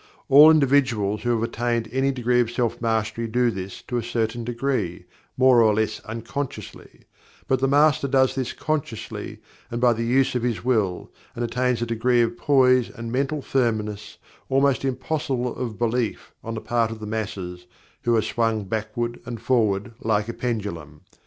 All 0.29 0.49
individuals 0.49 1.21
who 1.21 1.29
have 1.31 1.43
attained 1.43 1.87
any 1.91 2.09
degree 2.11 2.39
of 2.39 2.49
Self 2.49 2.81
Mastery 2.81 3.27
do 3.27 3.51
this 3.51 3.83
to 3.83 3.97
a 3.97 4.03
certain 4.03 4.43
degree, 4.43 5.05
more 5.37 5.61
or 5.61 5.75
less 5.75 5.99
unconsciously, 5.99 7.01
but 7.47 7.59
the 7.59 7.67
Master 7.67 8.07
does 8.07 8.33
this 8.33 8.51
consciously, 8.51 9.37
and 9.69 9.79
by 9.79 9.93
the 9.93 10.03
use 10.03 10.33
of 10.33 10.41
his 10.41 10.63
Will, 10.65 11.11
and 11.35 11.45
attains 11.45 11.83
a 11.83 11.85
degree 11.85 12.21
of 12.21 12.35
Poise 12.35 12.89
and 12.89 13.11
Mental 13.11 13.43
Firmness 13.43 14.17
almost 14.49 14.83
impossible 14.83 15.55
of 15.55 15.77
belief 15.77 16.33
on 16.43 16.55
the 16.55 16.61
part 16.61 16.89
of 16.89 16.99
the 16.99 17.05
masses 17.05 17.67
who 18.01 18.15
are 18.15 18.23
swung 18.23 18.63
backward 18.63 19.19
and 19.23 19.39
forward 19.39 19.93
like 19.99 20.27
a 20.27 20.33
pendulum. 20.33 21.01